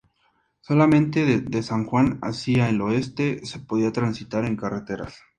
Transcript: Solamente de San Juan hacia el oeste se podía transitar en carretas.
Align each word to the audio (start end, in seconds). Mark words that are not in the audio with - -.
Solamente 0.61 1.25
de 1.41 1.61
San 1.61 1.85
Juan 1.85 2.17
hacia 2.23 2.69
el 2.69 2.81
oeste 2.81 3.45
se 3.45 3.59
podía 3.59 3.91
transitar 3.91 4.45
en 4.45 4.55
carretas. 4.55 5.13